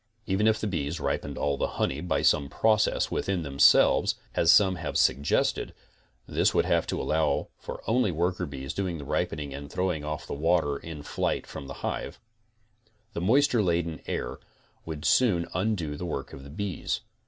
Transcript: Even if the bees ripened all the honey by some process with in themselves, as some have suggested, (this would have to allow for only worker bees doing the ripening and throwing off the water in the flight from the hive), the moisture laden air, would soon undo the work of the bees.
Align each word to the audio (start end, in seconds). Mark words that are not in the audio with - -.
Even 0.25 0.47
if 0.47 0.59
the 0.59 0.65
bees 0.65 0.99
ripened 0.99 1.37
all 1.37 1.57
the 1.57 1.67
honey 1.77 2.01
by 2.01 2.23
some 2.23 2.49
process 2.49 3.11
with 3.11 3.29
in 3.29 3.43
themselves, 3.43 4.15
as 4.33 4.51
some 4.51 4.77
have 4.77 4.97
suggested, 4.97 5.75
(this 6.25 6.55
would 6.55 6.65
have 6.65 6.87
to 6.87 6.99
allow 6.99 7.49
for 7.59 7.83
only 7.85 8.09
worker 8.09 8.47
bees 8.47 8.73
doing 8.73 8.97
the 8.97 9.05
ripening 9.05 9.53
and 9.53 9.71
throwing 9.71 10.03
off 10.03 10.25
the 10.25 10.33
water 10.33 10.75
in 10.77 10.97
the 10.97 11.03
flight 11.03 11.45
from 11.45 11.67
the 11.67 11.75
hive), 11.85 12.19
the 13.13 13.21
moisture 13.21 13.61
laden 13.61 14.01
air, 14.07 14.39
would 14.87 15.05
soon 15.05 15.47
undo 15.53 15.95
the 15.95 16.05
work 16.07 16.33
of 16.33 16.43
the 16.43 16.49
bees. 16.49 17.01